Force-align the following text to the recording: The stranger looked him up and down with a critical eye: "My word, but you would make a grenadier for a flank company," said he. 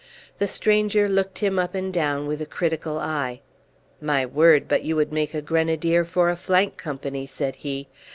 The 0.39 0.47
stranger 0.47 1.07
looked 1.07 1.37
him 1.37 1.59
up 1.59 1.75
and 1.75 1.93
down 1.93 2.25
with 2.25 2.41
a 2.41 2.47
critical 2.47 2.97
eye: 2.97 3.41
"My 4.01 4.25
word, 4.25 4.67
but 4.67 4.81
you 4.81 4.95
would 4.95 5.11
make 5.11 5.35
a 5.35 5.43
grenadier 5.43 6.05
for 6.05 6.31
a 6.31 6.35
flank 6.35 6.75
company," 6.75 7.27
said 7.27 7.57
he. 7.57 7.87